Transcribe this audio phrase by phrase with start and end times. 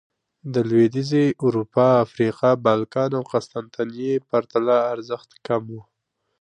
[0.53, 5.79] د لوېدیځې اروپا، افریقا، بالکان او قسطنطنیې پرتله ارزښت کم و